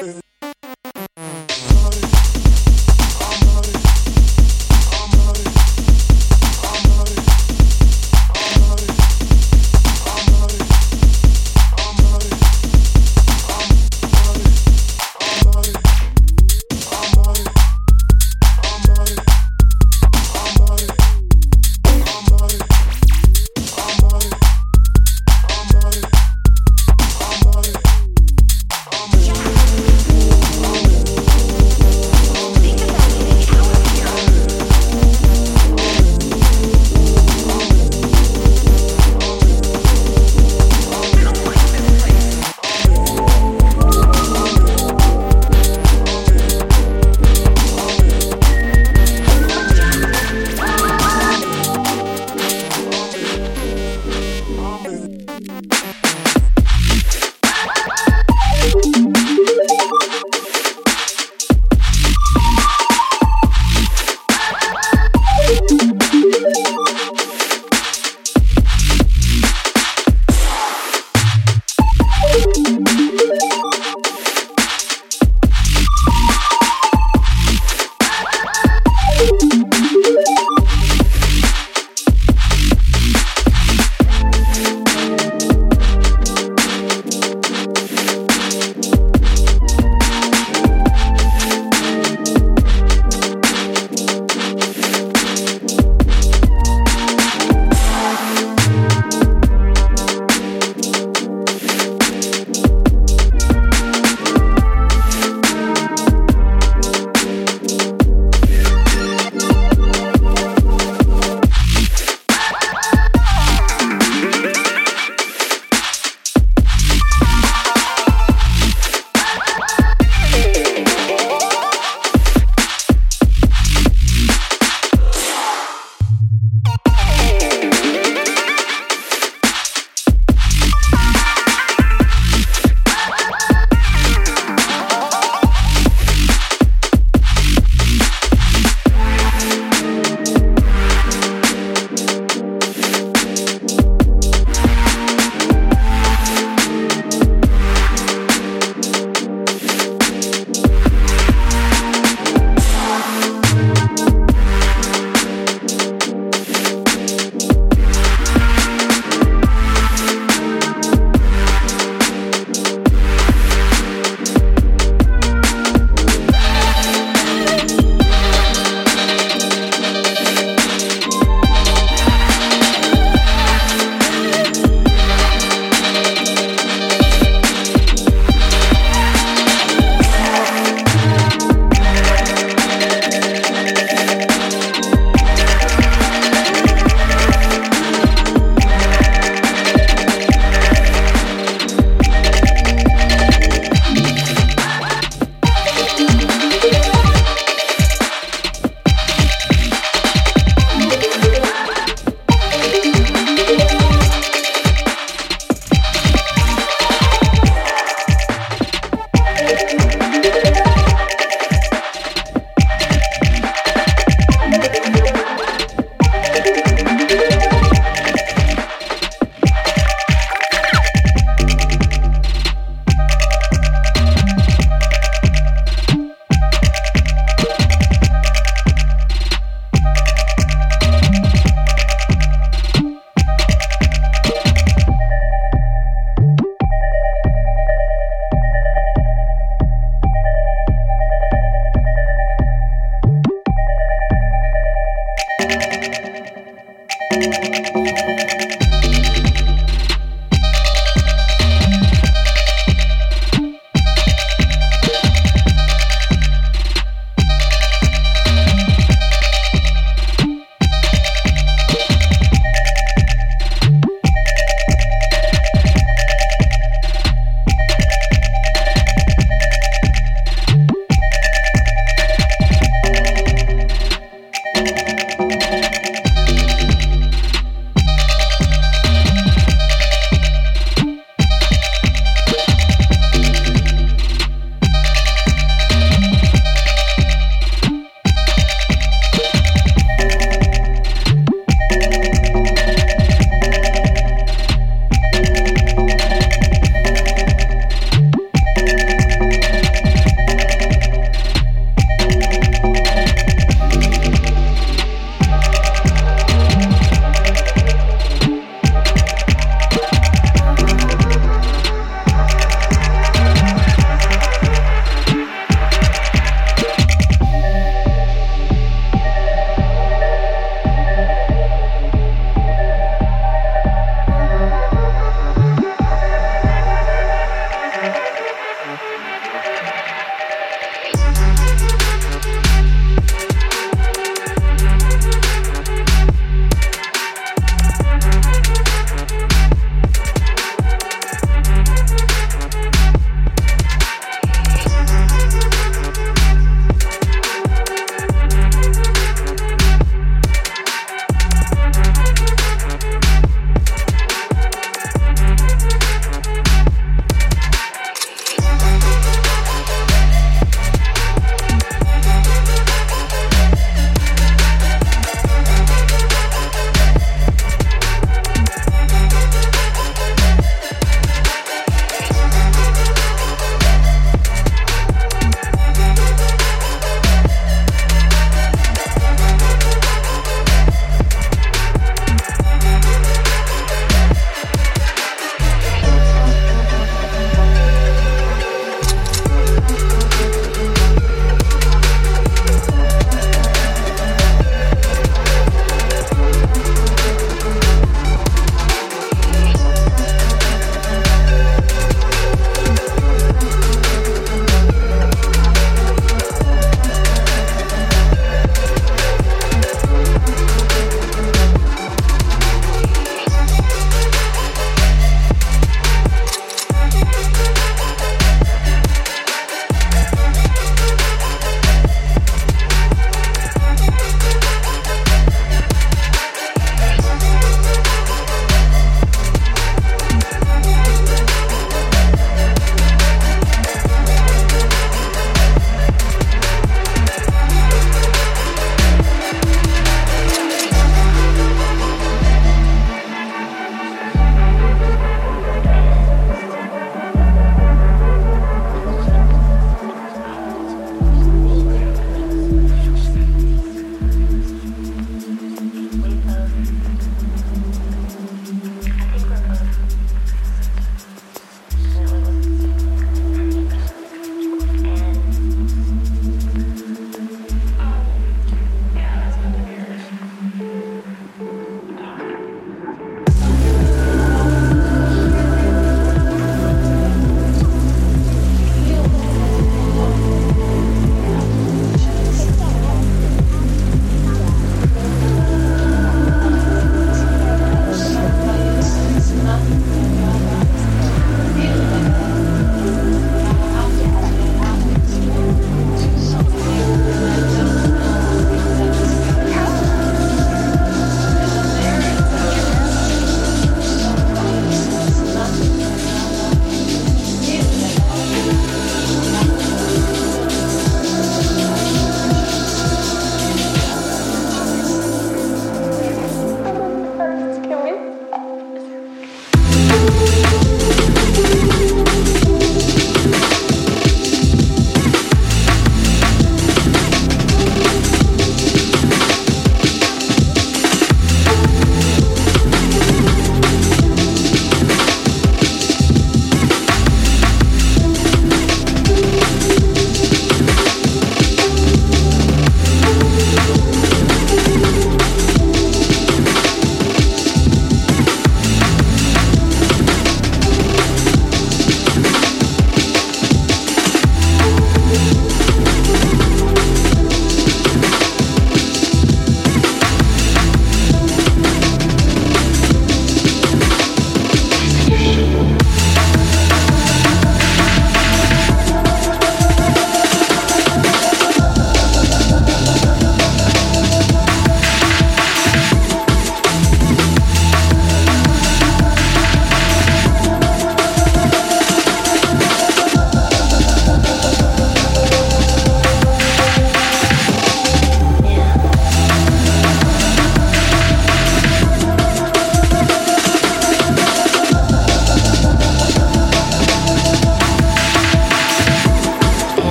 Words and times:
I'm 0.00 0.21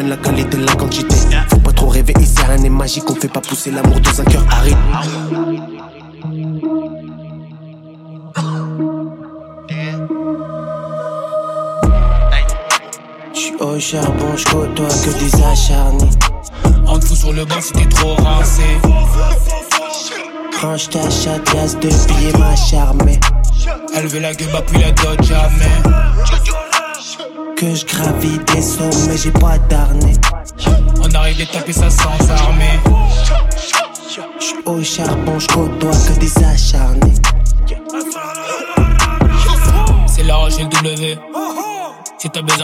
Je 0.00 0.06
ramène 0.06 0.08
la 0.08 0.16
qualité, 0.16 0.49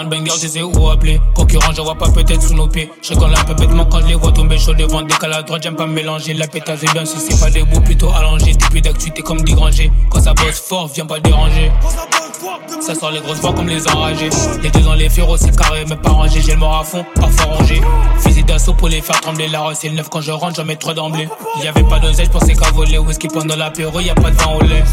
De 0.06 0.10
banger, 0.10 0.30
je 0.40 0.46
sais 0.46 0.62
où 0.62 0.88
appeler. 0.88 1.20
Concurrent, 1.34 1.72
j'en 1.74 1.84
vois 1.84 1.96
pas 1.96 2.08
peut-être 2.08 2.42
sous 2.42 2.54
nos 2.54 2.68
pieds. 2.68 2.90
Je 3.02 3.14
rigole 3.14 3.34
un 3.34 3.44
peu 3.44 3.54
bêtement 3.54 3.84
quand 3.86 4.00
je 4.00 4.06
les 4.06 4.14
vois 4.14 4.30
tomber 4.30 4.56
chaud 4.58 4.74
devant 4.74 5.02
décal 5.02 5.32
à 5.32 5.42
droite. 5.42 5.62
J'aime 5.62 5.74
pas 5.74 5.86
mélanger 5.86 6.32
la 6.34 6.46
pétasse 6.46 6.82
et 6.84 6.92
bien 6.92 7.04
si 7.04 7.18
c'est 7.18 7.38
pas 7.40 7.50
debout, 7.50 7.80
plutôt 7.80 8.10
allongé. 8.12 8.52
Depuis 8.54 8.80
d'actu, 8.80 9.10
comme 9.22 9.40
des 9.40 9.52
grangers. 9.52 9.90
Quand 10.10 10.20
ça 10.22 10.32
bosse 10.34 10.60
fort, 10.60 10.88
viens 10.94 11.06
pas 11.06 11.18
déranger. 11.18 11.72
Ça 12.80 12.94
sort 12.94 13.10
les 13.10 13.20
grosses 13.20 13.40
voix 13.40 13.52
comme 13.52 13.68
les 13.68 13.88
enragés. 13.88 14.30
Les 14.62 14.70
deux 14.70 14.80
dans 14.80 14.94
les 14.94 15.08
féroces, 15.08 15.40
c'est 15.40 15.56
carré, 15.56 15.84
mais 15.88 15.96
pas 15.96 16.10
rangé. 16.10 16.40
J'ai 16.40 16.52
le 16.52 16.58
mort 16.58 16.78
à 16.78 16.84
fond, 16.84 17.04
parfois 17.14 17.56
rangé. 17.56 17.80
Fusil 18.20 18.44
d'assaut 18.44 18.74
pour 18.74 18.88
les 18.88 19.00
faire 19.00 19.20
trembler. 19.20 19.48
La 19.48 19.60
rose, 19.60 19.76
c'est 19.80 19.88
le 19.88 19.96
neuf 19.96 20.08
quand 20.08 20.20
je 20.20 20.30
rentre, 20.30 20.54
j'en 20.56 20.64
mets 20.64 20.76
trois 20.76 20.94
d'emblée. 20.94 21.28
Y 21.62 21.68
avait 21.68 21.82
pas 21.82 21.98
d'oseille, 21.98 22.26
j'pensais 22.26 22.54
qu'à 22.54 22.70
voler. 22.70 22.98
Whisky 22.98 23.26
pendant 23.28 23.56
l'apéro, 23.56 23.98
y 24.00 24.10
a 24.10 24.14
pas 24.14 24.30
de 24.30 24.36
vin 24.36 24.52
au 24.54 24.62
lait. 24.62 24.84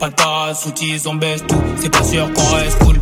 Pas 0.00 0.08
de 0.08 0.14
paras, 0.14 0.52
outils, 0.66 1.00
on 1.06 1.14
baisse 1.14 1.44
tout. 1.46 1.60
C'est 1.76 1.90
pas 1.90 2.02
sûr 2.02 2.32
qu'on 2.32 2.54
reste 2.56 2.78
cool. 2.78 2.98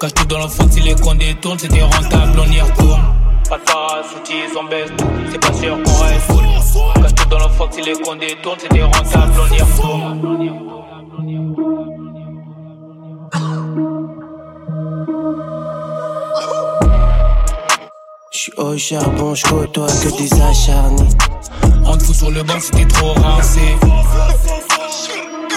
Cache 0.00 0.14
tout 0.14 0.26
dans 0.26 0.38
le 0.38 0.46
fond, 0.46 0.68
si 0.70 0.80
les 0.80 0.94
comptes 0.94 1.18
détournent, 1.18 1.58
c'était 1.58 1.82
rentable, 1.82 2.38
on 2.38 2.52
y 2.52 2.60
retourne. 2.60 3.02
Pas 3.48 3.58
de 3.58 3.64
paras, 3.64 4.02
outils, 4.16 4.34
on 4.56 4.64
baisse 4.68 4.90
tout. 4.96 5.06
C'est 5.32 5.40
pas 5.40 5.52
sûr 5.52 5.76
qu'on 5.82 6.02
reste 6.04 6.26
cool. 6.28 6.44
Cache 7.02 7.14
tout 7.16 7.28
dans 7.28 7.38
le 7.38 7.48
fond, 7.52 7.68
si 7.72 7.82
les 7.82 7.94
comptes 7.94 8.20
détournent, 8.20 8.58
c'était 8.60 8.84
rentable, 8.84 9.32
on 9.40 9.52
y 9.52 9.60
retourne. 9.60 10.38
J'suis 18.30 18.52
au 18.56 18.78
charbon, 18.78 19.34
j'côtoie 19.34 19.88
que 19.88 20.16
des 20.16 20.32
acharnés. 20.40 21.08
En 21.84 21.96
dessous 21.96 22.14
sur 22.14 22.30
le 22.30 22.44
banc, 22.44 22.60
c'était 22.60 22.86
trop 22.86 23.14
rincé. 23.14 23.76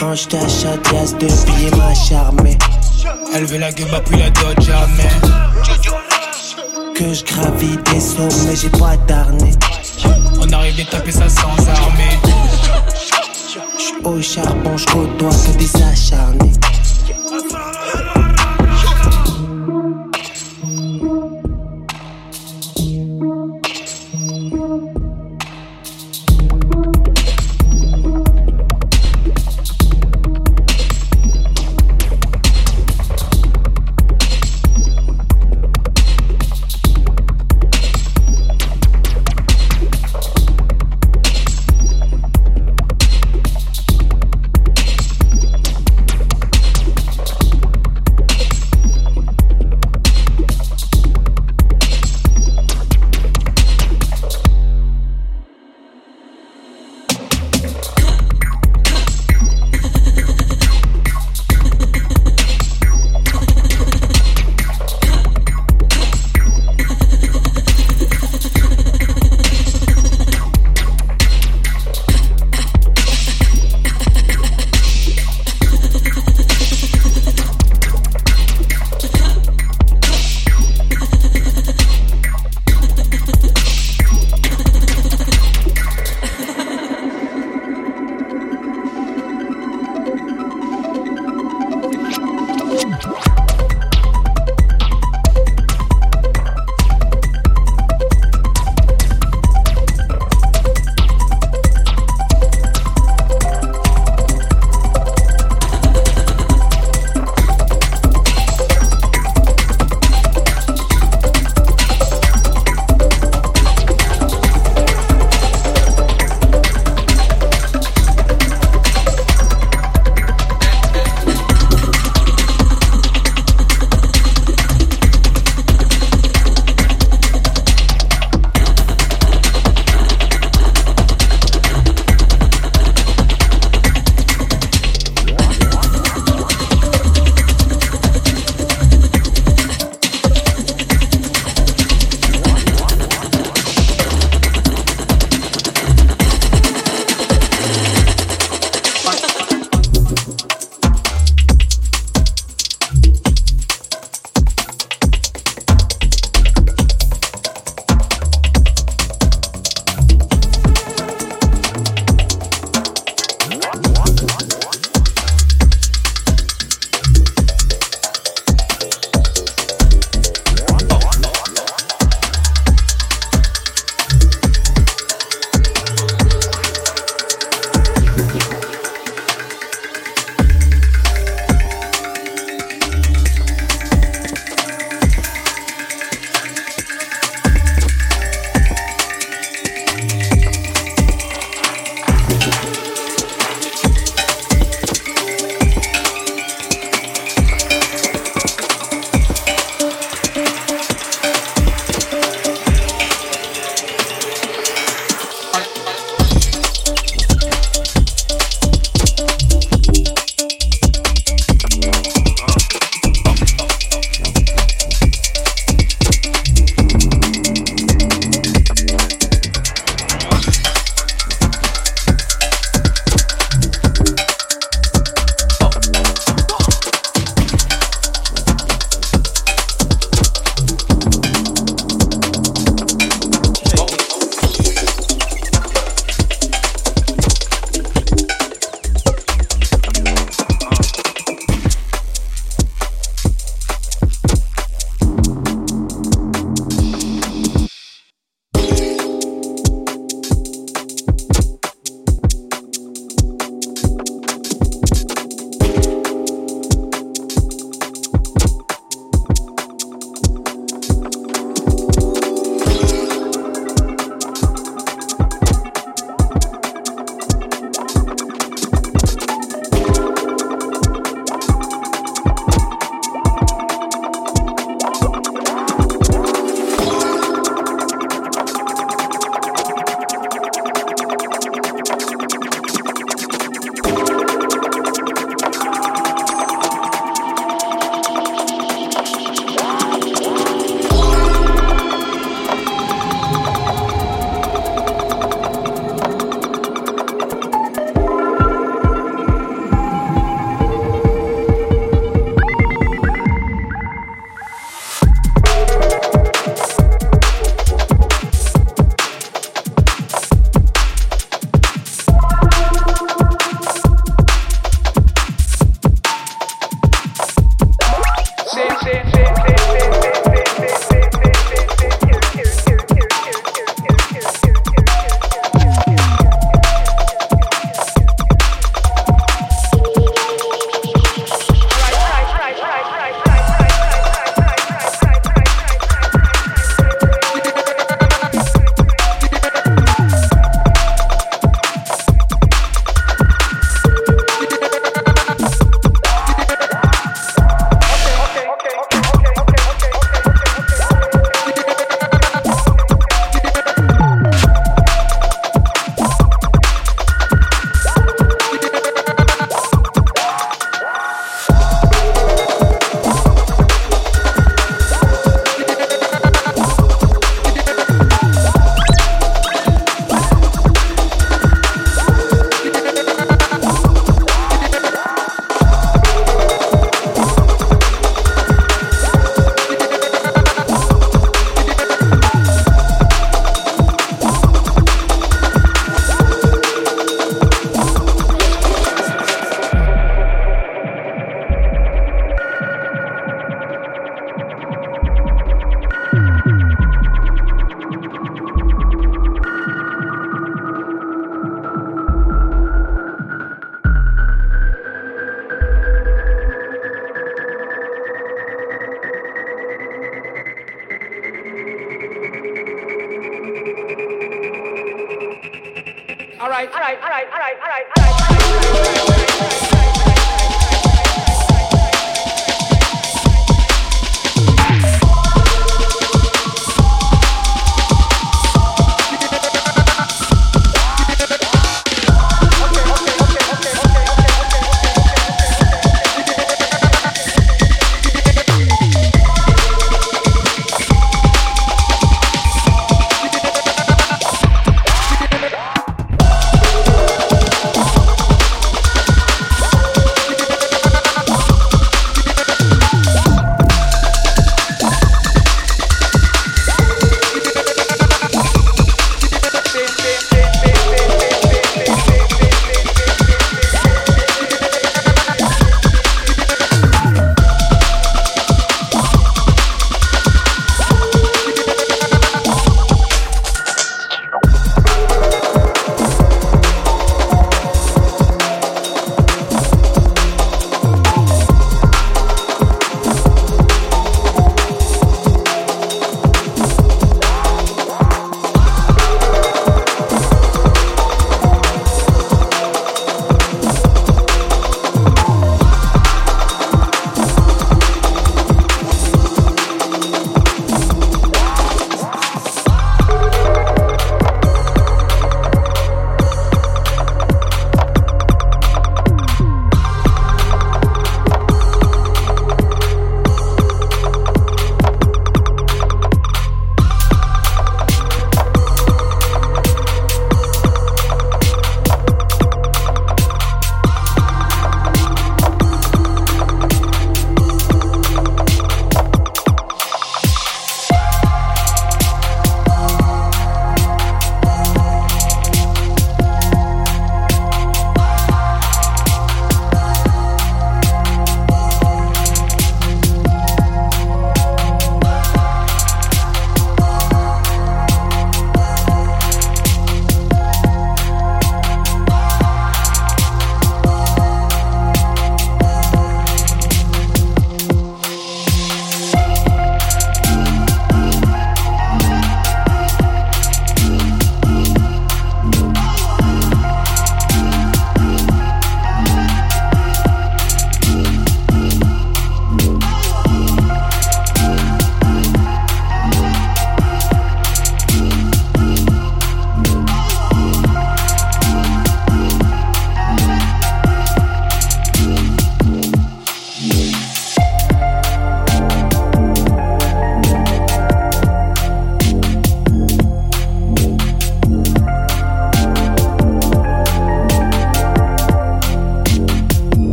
Range 0.00 0.28
ta 0.28 0.46
chatte, 0.46 0.92
y'a 0.92 1.04
de 1.06 1.26
billets, 1.26 1.76
ma 1.76 1.92
charmée. 1.92 2.56
Elle 3.34 3.44
veut 3.44 3.58
la 3.58 3.70
gueule, 3.72 3.88
bah 3.90 4.00
puis 4.04 4.18
la 4.18 4.30
dot 4.30 4.60
jamais. 4.60 5.10
Que 6.94 7.12
je 7.12 7.24
gravis 7.24 7.76
des 7.92 8.00
sommets, 8.00 8.56
j'ai 8.56 8.70
pas 8.70 8.96
d'arnais. 9.06 9.52
On 10.40 10.50
arrive 10.52 10.76
de 10.76 10.82
taper 10.90 11.12
ça 11.12 11.28
sans 11.28 11.68
armée. 11.68 12.18
J'suis 13.78 13.94
au 14.04 14.20
charbon, 14.22 14.76
j'côtoie 14.76 15.30
que 15.30 15.58
des 15.58 15.82
acharnés. 15.82 16.52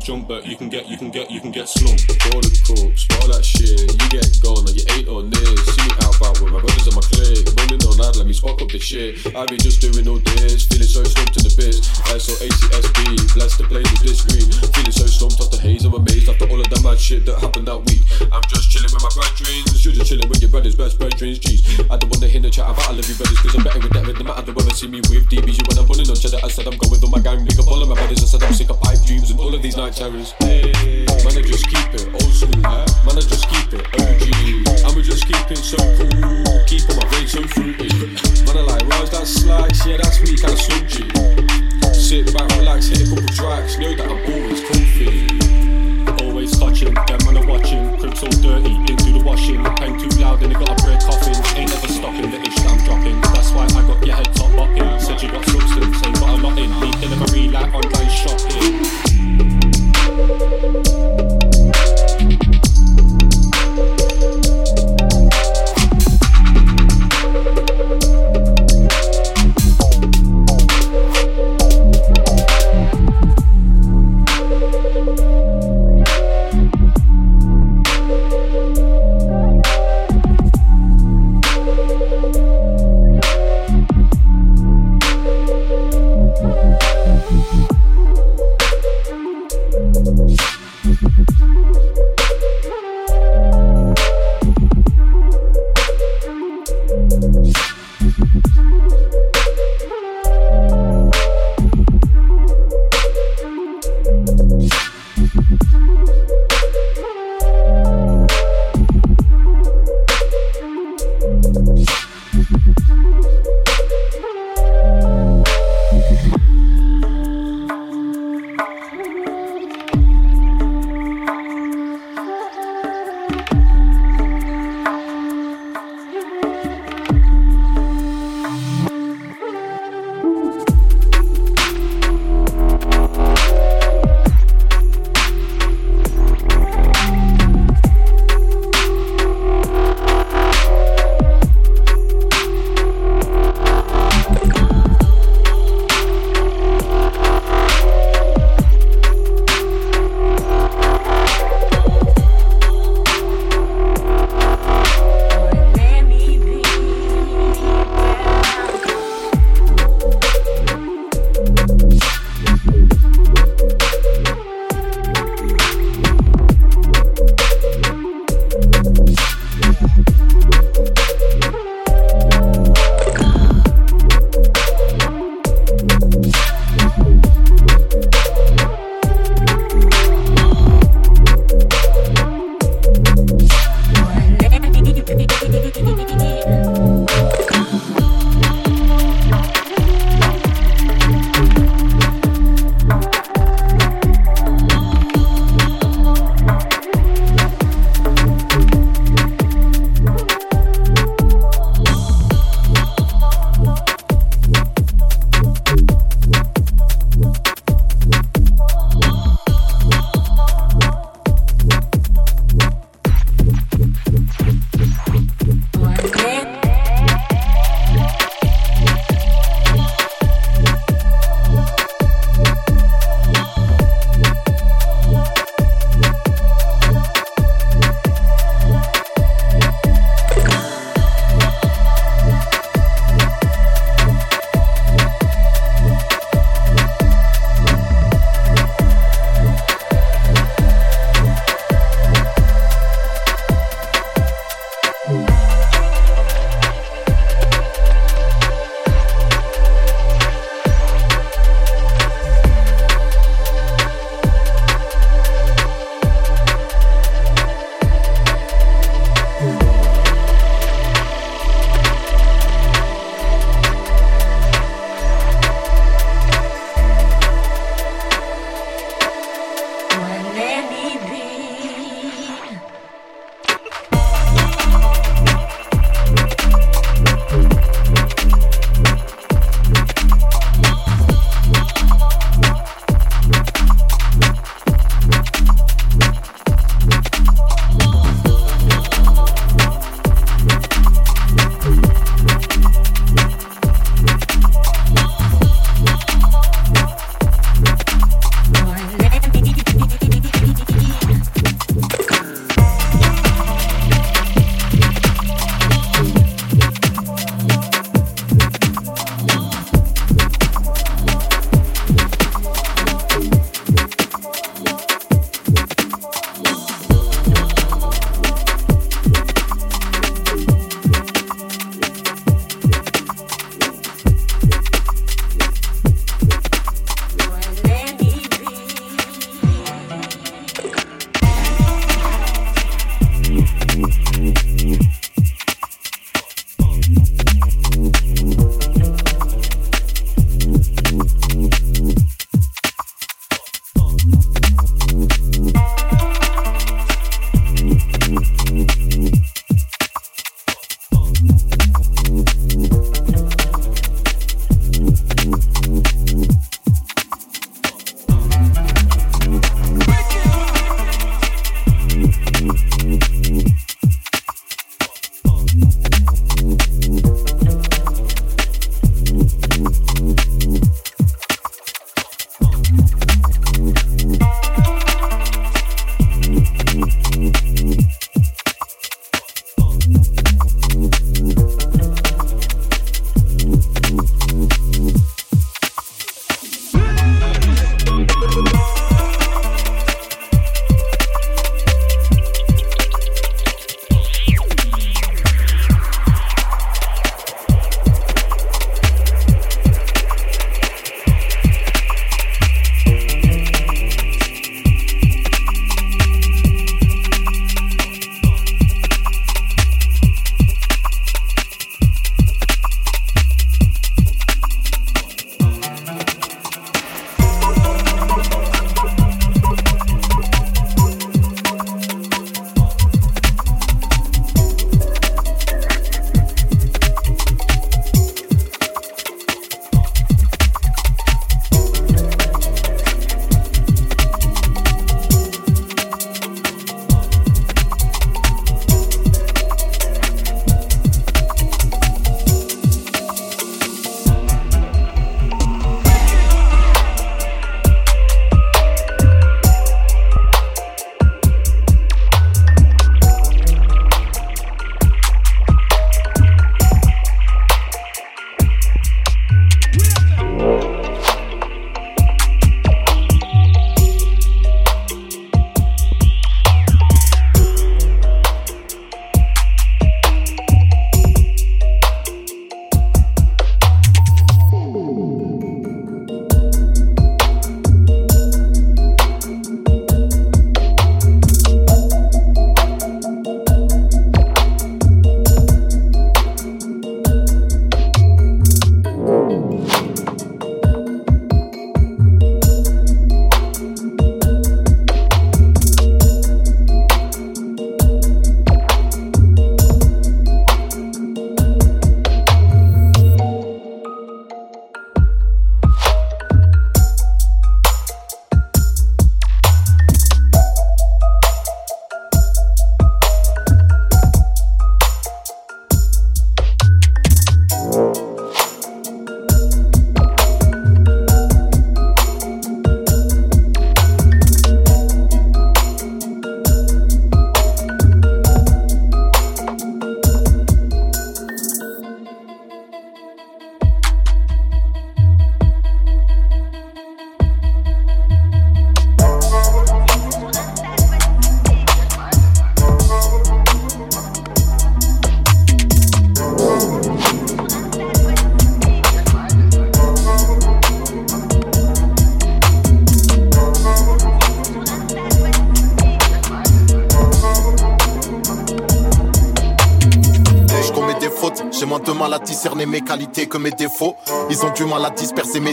jump 0.00 0.28
back, 0.28 0.46
you 0.46 0.56
can 0.56 0.68
get, 0.68 0.88
you 0.88 0.96
can 0.96 1.10
get, 1.10 1.30
you 1.30 1.40
can 1.40 1.50
get 1.52 1.68
slumped. 1.68 2.08
All 2.32 2.40
the 2.40 2.48
crooks, 2.64 3.04
all 3.20 3.28
that 3.28 3.44
shit, 3.44 3.84
you 3.84 4.06
get 4.08 4.24
gone, 4.40 4.64
like 4.64 4.80
you 4.80 4.86
ain't 4.96 5.08
on 5.08 5.28
this. 5.28 5.60
See 5.76 5.84
me 5.84 5.92
out 6.00 6.16
back 6.16 6.34
with 6.40 6.52
my 6.52 6.60
brothers 6.60 6.88
and 6.88 6.96
my 6.96 7.04
clique, 7.04 7.44
rolling 7.60 7.82
on 7.84 7.96
that, 8.00 8.16
let 8.16 8.24
me 8.24 8.32
spark 8.32 8.60
up 8.62 8.72
the 8.72 8.80
shit. 8.80 9.20
I 9.36 9.44
be 9.44 9.60
just 9.60 9.84
doing 9.84 10.08
all 10.08 10.20
this, 10.36 10.64
feeling 10.64 10.88
so 10.88 11.04
slumped 11.04 11.36
in 11.36 11.44
the 11.44 11.52
bitch. 11.52 11.84
S 12.12 12.32
O 12.32 12.34
A 12.40 12.48
C 12.48 12.60
S 12.72 12.86
B, 12.96 13.00
bless 13.36 13.52
the 13.60 13.64
place 13.68 13.88
with 13.92 14.04
this 14.04 14.20
green. 14.24 14.48
Feeling 14.72 14.96
so 14.96 15.06
slumped 15.06 15.40
after 15.40 15.60
haze, 15.60 15.84
I'm 15.84 15.92
amazed 15.92 16.28
after 16.28 16.48
all 16.48 16.60
of 16.60 16.68
that 16.68 16.80
mad 16.80 16.98
shit 16.98 17.28
that 17.28 17.36
happened 17.40 17.68
that 17.68 17.80
week. 17.84 18.04
I'm 18.32 18.44
just 18.48 18.72
chilling 18.72 18.90
with 18.90 19.04
my 19.04 19.12
bad 19.12 19.32
dreams, 19.36 19.84
you're 19.84 19.94
just 19.94 20.08
chilling 20.08 20.28
with 20.28 20.40
your 20.40 20.50
brothers, 20.50 20.76
best 20.76 20.96
bad 20.96 21.12
dreams, 21.20 21.40
jeez. 21.40 21.60
I 21.92 22.00
don't 22.00 22.08
wanna 22.08 22.28
hear 22.28 22.40
the 22.40 22.50
chat 22.50 22.68
about 22.68 22.88
I 22.88 22.96
love 22.96 23.04
you 23.04 23.16
brothers, 23.20 23.40
cause 23.40 23.52
I'm 23.52 23.64
better 23.64 23.80
with 23.80 23.92
that, 23.92 24.04
no 24.06 24.24
matter 24.24 24.48
the 24.48 24.54
weather, 24.56 24.72
see 24.72 24.88
me 24.88 25.04
with 25.12 25.28
DBs, 25.28 25.60
you 25.60 25.64
when 25.68 25.76
I'm 25.76 25.86
running 25.86 26.08
on 26.08 26.16
cheddar, 26.16 26.40
I 26.42 26.48
said 26.48 26.66
I'm 26.66 26.78
going. 26.78 26.89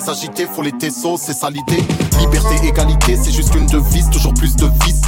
Agités, 0.10 0.46
faut 0.46 0.62
les 0.62 0.72
tessos, 0.72 1.18
c'est 1.18 1.34
ça. 1.34 1.50
Liberté, 1.50 2.68
égalité, 2.68 3.18
c'est 3.22 3.32
juste 3.32 3.54
une 3.56 3.66
devise, 3.66 4.10
toujours 4.10 4.34
plus 4.34 4.56
de 4.56 4.66
vices. 4.86 5.02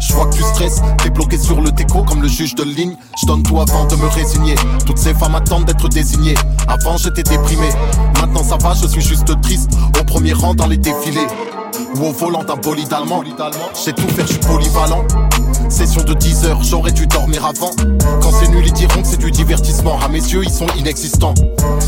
Je 0.00 0.12
vois 0.12 0.26
que 0.26 0.36
tu 0.36 0.42
stresses, 0.42 0.80
t'es 1.02 1.10
bloqué 1.10 1.38
sur 1.38 1.60
le 1.60 1.70
déco 1.70 2.02
comme 2.02 2.22
le 2.22 2.28
juge 2.28 2.54
de 2.54 2.62
ligne. 2.62 2.96
Je 3.20 3.26
donne 3.26 3.42
tout 3.42 3.58
avant 3.58 3.86
de 3.86 3.96
me 3.96 4.06
résigner. 4.06 4.54
Toutes 4.84 4.98
ces 4.98 5.14
femmes 5.14 5.34
attendent 5.34 5.64
d'être 5.64 5.88
désignées. 5.88 6.34
Avant 6.68 6.96
j'étais 6.96 7.22
déprimé, 7.22 7.68
maintenant 8.20 8.44
ça 8.44 8.56
va, 8.56 8.74
je 8.74 8.86
suis 8.86 9.00
juste 9.00 9.40
triste. 9.42 9.70
Au 10.00 10.04
premier 10.04 10.32
rang 10.32 10.54
dans 10.54 10.66
les 10.66 10.76
défilés. 10.76 11.26
Ou 11.96 12.06
au 12.06 12.12
volant 12.12 12.44
d'un 12.44 12.56
bolide 12.56 12.92
allemand. 12.92 13.22
J'ai 13.84 13.92
tout 13.92 14.08
faire, 14.08 14.26
je 14.26 14.32
suis 14.32 14.40
polyvalent. 14.40 15.04
Session 15.68 16.02
de 16.02 16.14
10 16.14 16.44
heures, 16.44 16.62
j'aurais 16.62 16.92
dû 16.92 17.06
dormir 17.06 17.44
avant. 17.44 17.70
Quand 18.22 18.30
c'est 18.38 18.48
nul, 18.48 18.64
ils 18.64 18.72
diront 18.72 19.02
que 19.02 19.08
c'est 19.08 19.18
du 19.18 19.30
divertissement. 19.30 19.98
À 20.00 20.08
mes 20.08 20.18
yeux, 20.20 20.42
ils 20.44 20.52
sont 20.52 20.66
inexistants. 20.78 21.34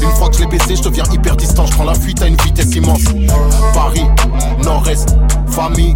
Une 0.02 0.10
fois 0.16 0.28
que 0.28 0.36
je 0.36 0.40
l'ai 0.40 0.46
baissé, 0.46 0.76
je 0.76 0.82
deviens 0.82 1.04
hyper 1.12 1.36
distant. 1.36 1.66
Je 1.66 1.72
prends 1.72 1.84
la 1.84 1.94
fuite 1.94 2.22
à 2.22 2.26
une 2.26 2.36
vitesse 2.36 2.74
immense. 2.74 3.04
Paris, 3.74 4.06
Nord-Est, 4.62 5.16
famille, 5.48 5.94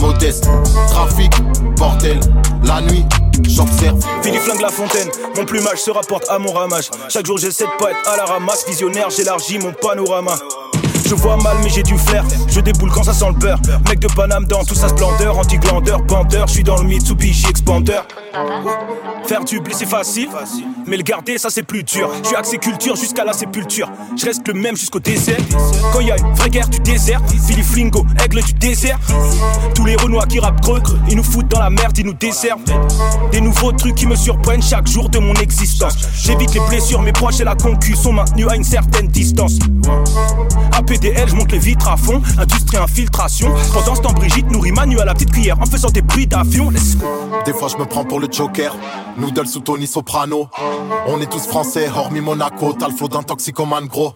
modeste, 0.00 0.48
trafic, 0.88 1.32
bordel, 1.76 2.20
la 2.64 2.80
nuit. 2.82 3.04
J'observe. 3.42 3.98
Philippe 4.22 4.42
flingue 4.42 4.60
la 4.60 4.70
fontaine, 4.70 5.08
mon 5.36 5.44
plumage 5.44 5.78
se 5.78 5.90
rapporte 5.90 6.28
à 6.28 6.38
mon 6.38 6.52
ramage. 6.52 6.90
Chaque 7.08 7.26
jour 7.26 7.38
j'essaie 7.38 7.64
de 7.64 7.82
pas 7.82 7.90
être 7.90 8.08
à 8.08 8.16
la 8.16 8.24
ramasse, 8.24 8.64
visionnaire, 8.66 9.10
j'élargis 9.10 9.58
mon 9.58 9.72
panorama. 9.72 10.36
Je 11.06 11.14
vois 11.14 11.36
mal 11.36 11.56
mais 11.62 11.68
j'ai 11.68 11.82
du 11.82 11.98
flair 11.98 12.24
Je 12.48 12.60
déboule 12.60 12.90
quand 12.90 13.02
ça 13.02 13.12
sent 13.12 13.26
le 13.28 13.34
beurre 13.38 13.60
Mec 13.88 13.98
de 13.98 14.08
Paname 14.08 14.46
dans 14.46 14.64
toute 14.64 14.78
sa 14.78 14.88
splendeur 14.88 15.38
Anti-glandeur, 15.38 16.00
bandeur 16.02 16.46
Je 16.46 16.52
suis 16.54 16.64
dans 16.64 16.78
le 16.78 16.84
Mitsubishi 16.84 17.46
Expander 17.46 18.00
Faire 19.26 19.44
du 19.44 19.60
blé 19.60 19.74
c'est 19.76 19.86
facile 19.86 20.30
Mais 20.86 20.96
le 20.96 21.02
garder 21.02 21.38
ça 21.38 21.48
c'est 21.50 21.62
plus 21.62 21.82
dur 21.82 22.10
Je 22.30 22.36
axé 22.36 22.58
culture 22.58 22.96
jusqu'à 22.96 23.24
la 23.24 23.32
sépulture 23.32 23.90
Je 24.16 24.26
reste 24.26 24.46
le 24.46 24.54
même 24.54 24.76
jusqu'au 24.76 25.00
désert 25.00 25.38
Quand 25.92 26.00
y 26.00 26.10
a 26.10 26.18
une 26.18 26.34
vraie 26.34 26.50
guerre 26.50 26.68
du 26.68 26.78
désert 26.80 27.20
Philippe 27.46 27.64
Flingo, 27.64 28.04
aigle 28.22 28.42
du 28.42 28.52
désert 28.54 28.98
Tous 29.74 29.84
les 29.84 29.96
renois 29.96 30.26
qui 30.26 30.40
rappent 30.40 30.60
creux 30.60 30.82
Ils 31.08 31.16
nous 31.16 31.22
foutent 31.22 31.48
dans 31.48 31.60
la 31.60 31.70
merde, 31.70 31.96
ils 31.98 32.06
nous 32.06 32.14
desservent 32.14 32.64
Des 33.32 33.40
nouveaux 33.40 33.72
trucs 33.72 33.94
qui 33.94 34.06
me 34.06 34.16
surprennent 34.16 34.62
chaque 34.62 34.86
jour 34.86 35.08
de 35.08 35.18
mon 35.18 35.34
existence 35.34 35.96
J'évite 36.14 36.54
les 36.54 36.60
blessures, 36.68 37.02
mes 37.02 37.12
proches 37.12 37.40
et 37.40 37.44
la 37.44 37.54
concu 37.54 37.94
sont 37.94 38.12
maintenus 38.12 38.48
à 38.48 38.56
une 38.56 38.64
certaine 38.64 39.08
distance 39.08 39.58
PDL, 40.84 41.28
je 41.28 41.34
monte 41.34 41.52
les 41.52 41.58
vitres 41.58 41.88
à 41.88 41.96
fond. 41.96 42.20
Industrie, 42.38 42.76
infiltration. 42.76 43.52
Pendant 43.72 43.94
ce 43.94 44.02
temps, 44.02 44.12
Brigitte 44.12 44.50
nourrit 44.50 44.72
Manu 44.72 44.98
à 45.00 45.04
la 45.04 45.14
petite 45.14 45.32
cuillère 45.32 45.60
en 45.60 45.66
faisant 45.66 45.88
des 45.88 46.02
bruits 46.02 46.26
d'avion. 46.26 46.70
Des 47.44 47.52
fois, 47.52 47.68
je 47.68 47.76
me 47.76 47.84
prends 47.84 48.04
pour 48.04 48.20
le 48.20 48.28
Joker. 48.30 48.76
Noodle 49.16 49.46
sous 49.46 49.60
Tony 49.60 49.86
Soprano. 49.86 50.48
On 51.06 51.20
est 51.20 51.30
tous 51.30 51.46
français, 51.46 51.88
hormis 51.94 52.20
Monaco. 52.20 52.72
T'as 52.72 52.88
le 52.88 52.94
flow 52.94 53.08
d'un 53.08 53.22
toxicomane 53.22 53.86
gros. 53.86 54.12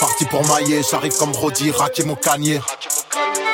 Parti 0.00 0.24
pour 0.24 0.46
mailler, 0.46 0.82
j'arrive 0.88 1.16
comme 1.16 1.32
Rodi, 1.32 1.70
raquer 1.70 2.04
mon 2.04 2.16
canier. 2.16 2.60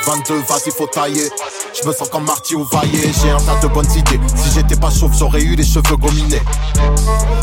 22, 0.04 0.34
vas-y, 0.48 0.70
faut 0.70 0.86
tailler. 0.86 1.28
Je 1.74 1.86
me 1.86 1.92
sens 1.92 2.08
comme 2.08 2.24
Marty 2.24 2.54
ou 2.54 2.64
Vaillé, 2.64 3.12
j'ai 3.22 3.30
un 3.30 3.38
tas 3.38 3.58
de 3.60 3.68
bonnes 3.72 3.90
idées. 3.92 4.20
Si 4.36 4.50
j'étais 4.54 4.76
pas 4.76 4.90
chauve, 4.90 5.12
j'aurais 5.16 5.42
eu 5.42 5.54
les 5.54 5.64
cheveux 5.64 5.96
gominés. 5.96 6.42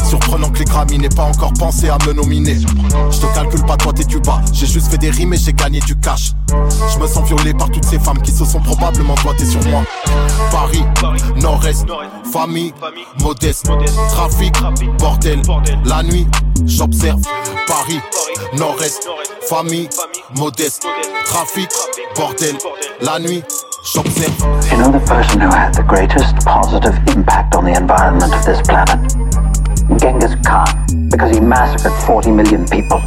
Surprenant 0.07 0.49
que 0.49 0.59
les 0.59 0.65
Grammy 0.65 0.97
n'aient 0.97 1.09
pas 1.09 1.23
encore 1.23 1.53
pensé 1.53 1.89
à 1.89 1.97
me 2.05 2.13
nominer. 2.13 2.57
Je 3.11 3.17
te 3.19 3.33
calcule 3.33 3.63
pas, 3.65 3.77
toi 3.77 3.93
t'es 3.93 4.03
du 4.03 4.19
bas. 4.19 4.41
J'ai 4.51 4.67
juste 4.67 4.87
fait 4.87 4.97
des 4.97 5.09
rimes 5.09 5.33
et 5.33 5.37
j'ai 5.37 5.53
gagné 5.53 5.79
du 5.81 5.95
cash. 5.99 6.31
Je 6.49 6.99
me 6.99 7.07
sens 7.07 7.25
violé 7.27 7.53
par 7.53 7.69
toutes 7.71 7.85
ces 7.85 7.99
femmes 7.99 8.21
qui 8.21 8.31
se 8.31 8.45
sont 8.45 8.59
probablement 8.59 9.15
doigtées 9.23 9.45
sur 9.45 9.63
moi. 9.65 9.83
Paris, 10.51 10.83
Nord-Est, 11.37 11.85
famille, 12.31 12.73
modeste, 13.21 13.69
trafic, 14.09 14.53
bordel, 14.99 15.41
la 15.85 16.03
nuit, 16.03 16.27
j'observe. 16.65 17.21
Paris, 17.67 17.99
Nord-Est, 18.57 19.07
famille, 19.49 19.89
modeste, 20.35 20.85
trafic, 21.25 21.69
bordel, 22.15 22.55
la 23.01 23.19
nuit. 23.19 23.43
You 23.93 24.01
know 24.01 24.91
the 24.91 25.03
person 25.05 25.39
who 25.39 25.47
had 25.47 25.75
the 25.75 25.83
greatest 25.83 26.37
positive 26.37 26.95
impact 27.15 27.53
on 27.53 27.65
the 27.65 27.77
environment 27.77 28.33
of 28.33 28.43
this 28.43 28.59
planet? 28.65 28.97
Genghis 30.01 30.33
Khan, 30.43 30.65
because 31.07 31.35
he 31.35 31.39
massacred 31.39 31.93
40 32.03 32.31
million 32.31 32.65
people. 32.65 32.99